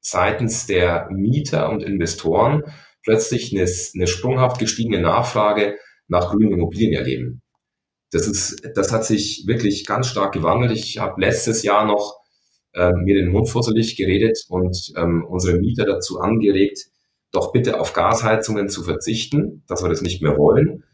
[0.00, 2.64] seitens der Mieter und Investoren
[3.02, 5.76] plötzlich eine, eine sprunghaft gestiegene Nachfrage
[6.08, 7.42] nach grünen Immobilien erleben.
[8.10, 10.72] Das ist, das hat sich wirklich ganz stark gewandelt.
[10.72, 12.20] Ich habe letztes Jahr noch
[12.72, 16.86] äh, mir den Mund fusselig geredet und ähm, unsere Mieter dazu angeregt,
[17.32, 20.84] doch bitte auf Gasheizungen zu verzichten, dass wir das nicht mehr wollen.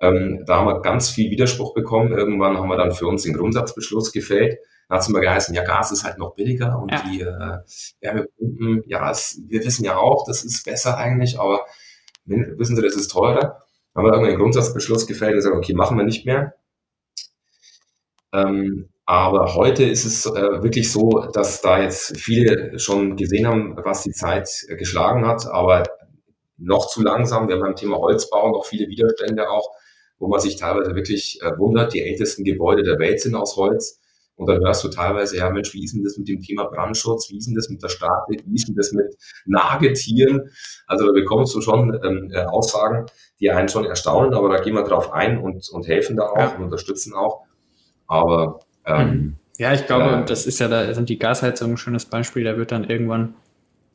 [0.00, 2.12] Ähm, da haben wir ganz viel Widerspruch bekommen.
[2.12, 4.58] Irgendwann haben wir dann für uns den Grundsatzbeschluss gefällt.
[4.88, 7.02] Da hat es immer geheißen, ja, Gas ist halt noch billiger und ja.
[7.06, 7.58] die äh,
[8.00, 11.64] Wärmepumpen, ja, es, wir wissen ja auch, das ist besser eigentlich, aber
[12.24, 13.62] wissen Sie, das ist teurer.
[13.92, 16.54] Da haben wir irgendwann den Grundsatzbeschluss gefällt und gesagt, okay, machen wir nicht mehr.
[18.32, 23.76] Ähm, aber heute ist es äh, wirklich so, dass da jetzt viele schon gesehen haben,
[23.82, 25.82] was die Zeit äh, geschlagen hat, aber
[26.56, 27.48] noch zu langsam.
[27.48, 29.68] Wir haben beim Thema Holzbau noch viele Widerstände auch,
[30.20, 31.92] wo man sich teilweise wirklich äh, wundert.
[31.92, 33.98] Die ältesten Gebäude der Welt sind aus Holz.
[34.36, 37.28] Und dann hörst du teilweise, ja Mensch, wie ist denn das mit dem Thema Brandschutz?
[37.30, 38.42] Wie ist denn das mit der Statik?
[38.46, 40.50] Wie ist denn das mit Nagetieren?
[40.86, 43.06] Also da bekommst du schon ähm, äh, Aussagen,
[43.38, 46.38] die einen schon erstaunen, aber da gehen wir drauf ein und, und helfen da auch
[46.38, 46.56] ja.
[46.56, 47.42] und unterstützen auch.
[48.06, 49.36] Aber ähm, mhm.
[49.58, 52.56] ja, ich glaube, äh, das ist ja, da sind die Gasheizungen ein schönes Beispiel, da
[52.56, 53.34] wird dann irgendwann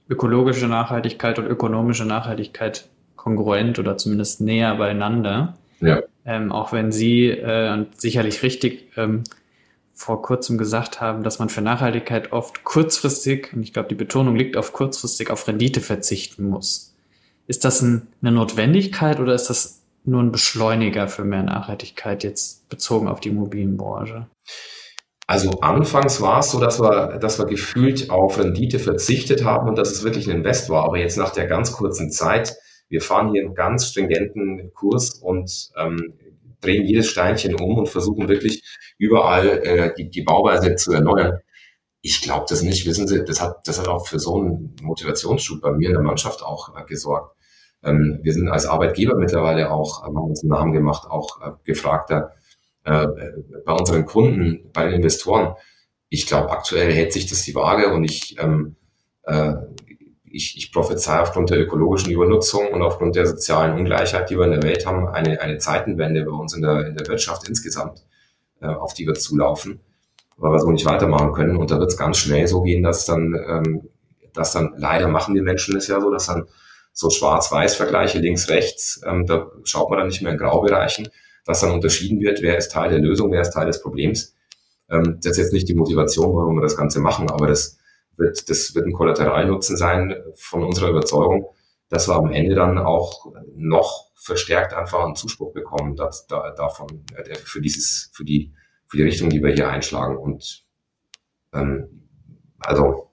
[0.10, 5.58] ökologische Nachhaltigkeit und ökonomische Nachhaltigkeit kongruent oder zumindest näher beieinander.
[5.80, 6.04] Ja.
[6.26, 9.24] Ähm, auch wenn Sie äh, sicherlich richtig ähm,
[9.94, 14.36] vor kurzem gesagt haben, dass man für Nachhaltigkeit oft kurzfristig, und ich glaube, die Betonung
[14.36, 16.94] liegt auf kurzfristig, auf Rendite verzichten muss.
[17.48, 22.68] Ist das ein, eine Notwendigkeit oder ist das nur ein Beschleuniger für mehr Nachhaltigkeit jetzt
[22.70, 24.28] bezogen auf die Immobilienbranche?
[25.28, 29.78] Also anfangs war es so, dass wir, dass wir gefühlt auf Rendite verzichtet haben und
[29.78, 30.84] dass es wirklich ein Invest war.
[30.84, 32.56] Aber jetzt nach der ganz kurzen Zeit,
[32.90, 36.14] wir fahren hier einen ganz stringenten Kurs und ähm,
[36.62, 38.64] drehen jedes Steinchen um und versuchen wirklich
[38.98, 41.40] überall äh, die, die Bauweise zu erneuern.
[42.02, 42.86] Ich glaube das nicht.
[42.86, 46.04] Wissen Sie, das hat, das hat auch für so einen Motivationsschub bei mir in der
[46.04, 47.36] Mannschaft auch äh, gesorgt.
[47.84, 51.52] Ähm, wir sind als Arbeitgeber mittlerweile auch, äh, haben uns einen Namen gemacht, auch äh,
[51.64, 52.34] gefragter
[52.84, 53.08] äh,
[53.66, 55.56] bei unseren Kunden, bei den Investoren.
[56.10, 58.76] Ich glaube, aktuell hält sich das die Waage und ich, ähm,
[59.24, 59.54] äh,
[60.36, 64.52] ich, ich prophezei aufgrund der ökologischen Übernutzung und aufgrund der sozialen Ungleichheit, die wir in
[64.52, 68.04] der Welt haben, eine, eine Zeitenwende bei uns in der, in der Wirtschaft insgesamt,
[68.62, 69.80] äh, auf die wir zulaufen,
[70.36, 71.56] weil wir so nicht weitermachen können.
[71.56, 73.90] Und da wird es ganz schnell so gehen, dass dann, ähm,
[74.34, 76.48] dass dann leider machen die Menschen es ja so, dass dann
[76.92, 81.08] so Schwarz-Weiß-Vergleiche links, rechts, ähm, da schaut man dann nicht mehr in Graubereichen,
[81.46, 84.36] dass dann unterschieden wird, wer ist Teil der Lösung, wer ist Teil des Problems.
[84.90, 87.78] Ähm, das ist jetzt nicht die Motivation, warum wir das Ganze machen, aber das
[88.18, 91.48] wird, das wird ein Kollateralnutzen sein von unserer Überzeugung,
[91.90, 97.06] dass wir am Ende dann auch noch verstärkt einfach einen Zuspruch bekommen dass, da, davon,
[97.16, 98.54] äh, für dieses, für die,
[98.88, 100.18] für die Richtung, die wir hier einschlagen.
[100.18, 100.66] Und
[101.54, 102.08] ähm,
[102.60, 103.12] also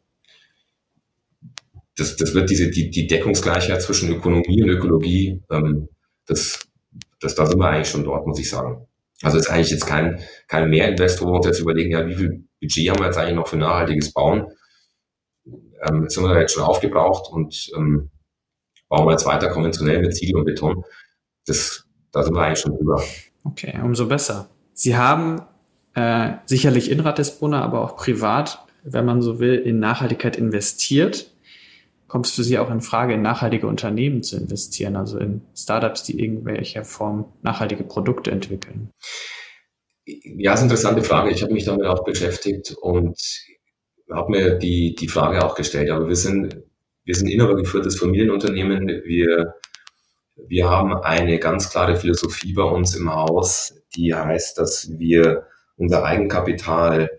[1.96, 5.88] das, das wird diese, die, die Deckungsgleichheit zwischen Ökonomie und Ökologie, ähm,
[6.26, 6.66] das,
[7.20, 8.86] das, da sind wir eigentlich schon dort, muss ich sagen.
[9.22, 12.44] Also ist eigentlich jetzt kein, kein Mehrinvestor, wo wir uns jetzt überlegen, ja, wie viel
[12.60, 14.46] Budget haben wir jetzt eigentlich noch für nachhaltiges Bauen?
[15.46, 18.10] Ähm, sind wir jetzt schon aufgebraucht und ähm,
[18.88, 20.84] bauen wir jetzt weiter konventionell mit Ziegel und Beton.
[21.46, 23.02] Das, da sind wir eigentlich schon drüber.
[23.44, 24.48] Okay, umso besser.
[24.74, 25.42] Sie haben
[25.94, 31.32] äh, sicherlich in Ratisbona, aber auch privat, wenn man so will, in Nachhaltigkeit investiert
[32.12, 36.02] kommt es für Sie auch in Frage, in nachhaltige Unternehmen zu investieren, also in Startups,
[36.02, 38.90] die irgendwelcher Form nachhaltige Produkte entwickeln?
[40.04, 41.30] Ja, ist eine interessante Frage.
[41.30, 43.16] Ich habe mich damit auch beschäftigt und
[44.10, 45.90] habe mir die, die Frage auch gestellt.
[45.90, 46.56] Aber wir sind,
[47.04, 48.88] wir sind inhabergeführtes Familienunternehmen.
[49.04, 49.54] Wir,
[50.36, 56.04] wir haben eine ganz klare Philosophie bei uns im Haus, die heißt, dass wir unser
[56.04, 57.10] Eigenkapital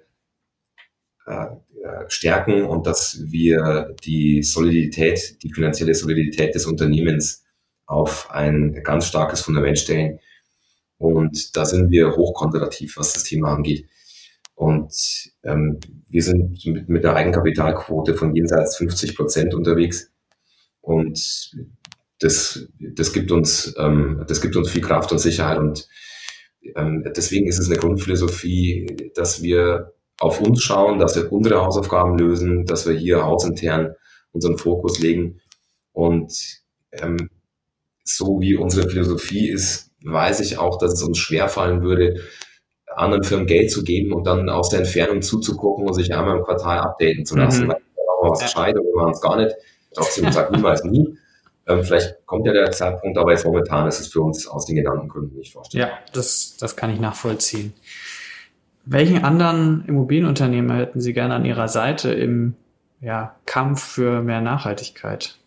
[1.26, 1.46] äh,
[1.84, 7.43] äh, stärken und dass wir die Solidität, die finanzielle Solidität des Unternehmens
[7.86, 10.19] auf ein ganz starkes Fundament stellen.
[10.98, 13.86] Und da sind wir hochkonservativ, was das Thema angeht.
[14.56, 14.94] Und
[15.44, 20.12] ähm, wir sind mit, mit einer Eigenkapitalquote von jenseits 50 Prozent unterwegs.
[20.82, 21.52] Und
[22.20, 25.58] das, das, gibt uns, ähm, das gibt uns viel Kraft und Sicherheit.
[25.58, 25.88] Und
[26.76, 32.18] ähm, deswegen ist es eine Grundphilosophie, dass wir auf uns schauen, dass wir unsere Hausaufgaben
[32.18, 33.96] lösen, dass wir hier hausintern
[34.32, 35.42] unseren Fokus legen.
[35.92, 36.62] Und
[36.92, 37.30] ähm,
[38.04, 42.22] so wie unsere Philosophie ist, weiß ich auch, dass es uns schwerfallen würde,
[42.97, 46.43] anderen Firmen Geld zu geben und dann aus der Entfernung zuzugucken und sich einmal im
[46.43, 47.65] Quartal updaten zu lassen.
[47.65, 47.69] Mhm.
[47.69, 49.56] Weil wir was gescheit oder wir machen es gar nicht.
[49.93, 51.17] Trotzdem sagt niemals nie.
[51.65, 54.75] Ähm, vielleicht kommt ja der Zeitpunkt, aber jetzt momentan ist es für uns aus den
[54.75, 55.89] Gedankengründen nicht vorstellbar.
[55.89, 57.73] Ja, das, das kann ich nachvollziehen.
[58.86, 62.56] Welchen anderen Immobilienunternehmer hätten Sie gerne an Ihrer Seite im
[62.99, 65.38] ja, Kampf für mehr Nachhaltigkeit?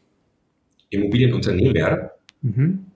[0.88, 2.12] Immobilienunternehmer?
[2.40, 2.87] Mhm.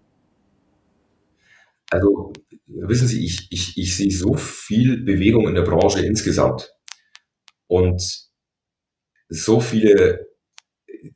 [1.90, 2.32] Also
[2.74, 6.72] wissen Sie, ich, ich, ich sehe so viel Bewegung in der Branche insgesamt
[7.66, 8.02] und
[9.28, 10.28] so viele,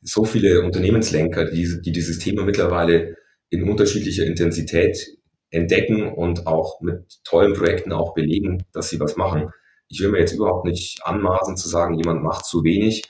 [0.01, 3.17] so viele Unternehmenslenker, die, die dieses Thema mittlerweile
[3.49, 5.17] in unterschiedlicher Intensität
[5.49, 9.49] entdecken und auch mit tollen Projekten auch belegen, dass sie was machen.
[9.87, 13.03] Ich will mir jetzt überhaupt nicht anmaßen zu sagen, jemand macht zu wenig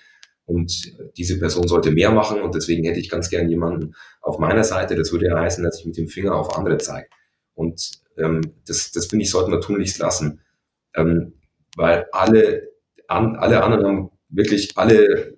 [0.46, 4.64] und diese Person sollte mehr machen und deswegen hätte ich ganz gern jemanden auf meiner
[4.64, 4.96] Seite.
[4.96, 7.08] Das würde ja heißen, dass ich mit dem Finger auf andere zeige.
[7.54, 10.42] Und ähm, das, das finde ich, sollten wir tunlichst lassen.
[10.96, 11.34] Ähm,
[11.76, 12.70] weil alle,
[13.08, 15.36] an, alle anderen haben wirklich alle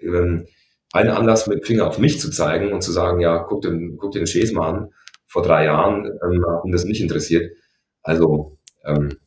[0.00, 0.46] ähm,
[0.92, 4.12] einen Anlass, mit Finger auf mich zu zeigen und zu sagen, ja, guck den, guck
[4.12, 4.90] den Schäs mal an
[5.26, 7.52] vor drei Jahren ähm, hat mich das nicht interessiert.
[8.02, 9.18] Also ähm,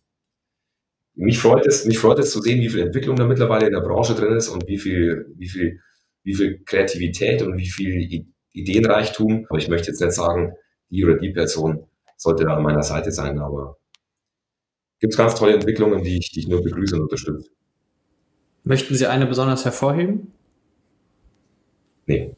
[1.15, 3.81] mich freut es, mich freut es zu sehen, wie viel Entwicklung da mittlerweile in der
[3.81, 5.81] Branche drin ist und wie viel, wie viel,
[6.23, 9.45] wie viel Kreativität und wie viel Ideenreichtum.
[9.49, 10.53] Aber ich möchte jetzt nicht sagen,
[10.89, 11.88] die oder die Person
[12.19, 13.77] sollte da an meiner Seite sein, aber
[14.99, 17.49] gibt es ganz tolle Entwicklungen, die ich, die ich nur begrüße und unterstütze.
[18.63, 20.33] Möchten Sie eine besonders hervorheben?
[22.05, 22.35] Nee.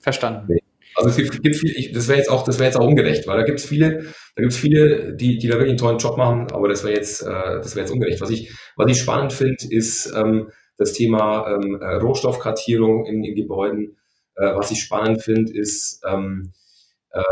[0.00, 0.46] Verstanden.
[0.48, 0.62] Nee.
[0.96, 3.38] Also es gibt viele, ich, das wäre jetzt auch, das wäre jetzt auch ungerecht, weil
[3.38, 6.16] da gibt es viele, da gibt es viele, die, die da wirklich einen tollen Job
[6.16, 8.20] machen, aber das wäre jetzt, äh, das wäre jetzt ungerecht.
[8.20, 13.34] Was ich, was ich spannend finde, ist ähm, das Thema ähm, äh, Rohstoffkartierung in, in
[13.34, 13.98] Gebäuden.
[14.34, 16.52] Äh, was ich spannend finde, ist, ähm,
[17.10, 17.22] äh,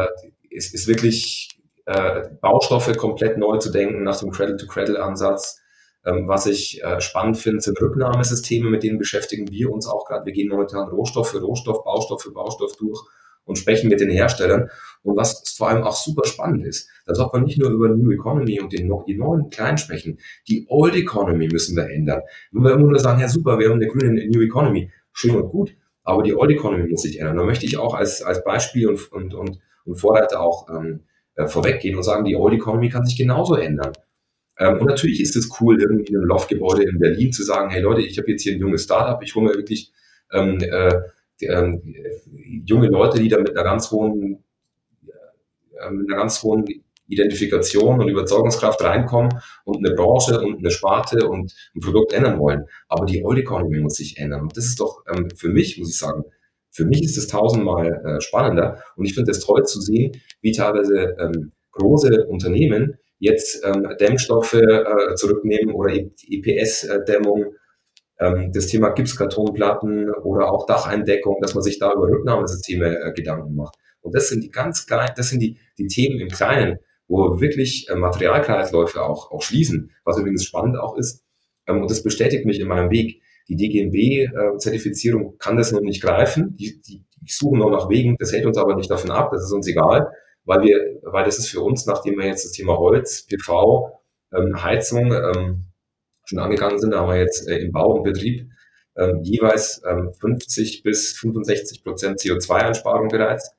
[0.51, 1.49] ist, ist wirklich
[1.87, 5.61] äh, Baustoffe komplett neu zu denken nach dem Cradle-to-Cradle-Ansatz.
[6.05, 10.27] Ähm, was ich äh, spannend finde, sind Rücknahmesysteme, mit denen beschäftigen wir uns auch gerade.
[10.27, 13.01] Wir gehen momentan Rohstoff für Rohstoff, Baustoff für Baustoff durch
[13.45, 14.71] und sprechen mit den Herstellern.
[15.03, 18.13] Und was vor allem auch super spannend ist, da sagt man nicht nur über New
[18.13, 22.21] Economy und den, die neuen Kleinen sprechen, die Old Economy müssen wir ändern.
[22.53, 25.49] Wenn wir immer nur sagen, ja super, wir haben eine grüne New Economy, schön und
[25.51, 27.39] gut, aber die Old Economy muss sich ändern.
[27.39, 31.01] Da möchte ich auch als, als Beispiel und, und, und, und Vorreiter auch ähm,
[31.35, 33.93] äh, vorweggehen und sagen, die Old Economy kann sich genauso ändern.
[34.59, 37.81] Ähm, und natürlich ist es cool, irgendwie in einem Loftgebäude in Berlin zu sagen, hey
[37.81, 39.93] Leute, ich habe jetzt hier ein junges Startup, ich hole mir wirklich
[40.33, 41.01] ähm, äh,
[41.43, 41.81] ähm,
[42.65, 44.45] junge Leute, die da mit einer ganz hohen,
[45.07, 46.65] äh, mit einer ganz hohen
[47.07, 52.67] Identifikation und Überzeugungskraft reinkommen und eine Branche und eine Sparte und ein Produkt ändern wollen.
[52.89, 54.43] Aber die Old Economy muss sich ändern.
[54.43, 56.25] Und das ist doch ähm, für mich, muss ich sagen,
[56.79, 58.81] für mich ist es tausendmal äh, spannender.
[58.95, 60.13] Und ich finde es toll zu sehen,
[60.43, 67.47] wie teilweise ähm, große Unternehmen jetzt ähm, Dämmstoffe äh, zurücknehmen oder EPS-Dämmung
[68.21, 73.57] ähm, das Thema Gipskartonplatten oder auch Dacheindeckung, dass man sich da über Rücknahmesysteme äh, Gedanken
[73.57, 73.75] macht.
[74.01, 77.89] Und das sind die ganz kleinen, das sind die, die Themen im Kleinen, wo wirklich
[77.91, 81.25] äh, Materialkreisläufe auch, auch schließen, was übrigens spannend auch ist.
[81.67, 83.21] Ähm, und das bestätigt mich in meinem Weg.
[83.49, 86.57] Die DGNB-Zertifizierung äh, kann das noch nicht greifen.
[86.57, 88.17] Die, die, die suchen noch nach Wegen.
[88.19, 89.31] Das hält uns aber nicht davon ab.
[89.33, 90.11] Das ist uns egal,
[90.45, 94.01] weil wir, weil das ist für uns, nachdem wir jetzt das Thema Holz, PV,
[94.35, 95.65] ähm, Heizung, ähm,
[96.25, 96.93] schon angegangen sind.
[96.93, 98.51] Da haben wir jetzt äh, im Bau und Betrieb
[98.97, 103.53] ähm, jeweils ähm, 50 bis 65 Prozent CO2-Einsparung bereits.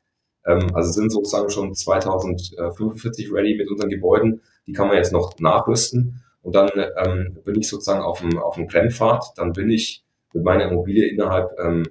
[0.45, 4.41] Ähm, also sind sozusagen schon 2045 ready mit unseren Gebäuden.
[4.67, 6.23] Die kann man jetzt noch nachrüsten.
[6.41, 6.69] Und dann
[7.05, 9.33] ähm, bin ich sozusagen auf dem, auf dem Brennpfad.
[9.35, 11.85] Dann bin ich mit meiner Immobilie innerhalb ähm,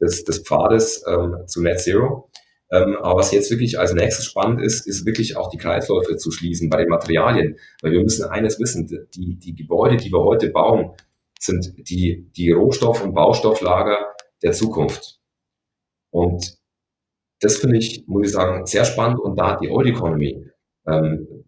[0.00, 2.30] des, des Pfades ähm, zu Net Zero.
[2.72, 6.30] Ähm, aber was jetzt wirklich als nächstes spannend ist, ist wirklich auch die Kreisläufe zu
[6.30, 7.56] schließen bei den Materialien.
[7.82, 10.92] Weil wir müssen eines wissen, die, die Gebäude, die wir heute bauen,
[11.38, 15.18] sind die, die Rohstoff- und Baustofflager der Zukunft.
[16.10, 16.58] Und
[17.40, 19.18] das finde ich, muss ich sagen, sehr spannend.
[19.18, 20.46] Und da hat die Old Economy
[20.86, 21.44] ähm,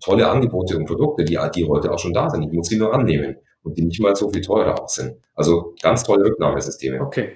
[0.00, 2.44] tolle Angebote und Produkte, die, die heute auch schon da sind.
[2.44, 5.16] Ich muss sie nur annehmen und die nicht mal so viel teurer auch sind.
[5.34, 7.00] Also ganz tolle Rücknahmesysteme.
[7.00, 7.32] Okay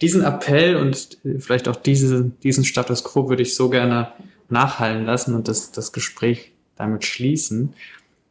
[0.00, 4.12] diesen Appell und vielleicht auch diese, diesen Status quo würde ich so gerne
[4.48, 7.74] nachhallen lassen und das, das Gespräch damit schließen.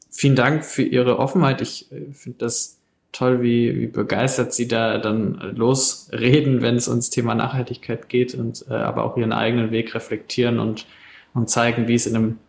[0.09, 1.61] Vielen Dank für Ihre Offenheit.
[1.61, 2.79] Ich äh, finde das
[3.11, 8.65] toll, wie, wie begeistert Sie da dann losreden, wenn es ums Thema Nachhaltigkeit geht und
[8.69, 10.85] äh, aber auch Ihren eigenen Weg reflektieren und,
[11.33, 12.39] und zeigen, wie es in einem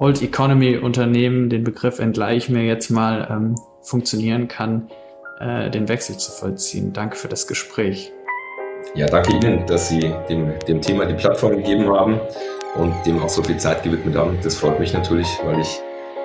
[0.00, 4.88] Old Economy Unternehmen, den Begriff entgleich mir jetzt mal, ähm, funktionieren kann,
[5.40, 6.92] äh, den Wechsel zu vollziehen.
[6.92, 8.12] Danke für das Gespräch.
[8.94, 12.20] Ja, danke Ihnen, dass Sie dem, dem Thema die Plattform gegeben haben
[12.76, 14.38] und dem auch so viel Zeit gewidmet haben.
[14.42, 15.80] Das freut mich natürlich, weil ich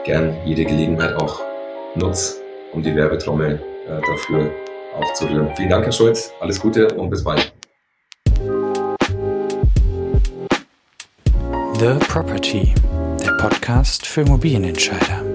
[0.05, 1.41] gern jede Gelegenheit auch
[1.95, 2.41] nutze,
[2.73, 4.51] um die Werbetrommel äh, dafür
[4.99, 5.49] aufzurühren.
[5.55, 6.31] Vielen Dank, Herr Scholz.
[6.39, 7.51] Alles Gute und bis bald.
[11.79, 12.73] The Property,
[13.43, 15.32] Podcast für Immobilienentscheider.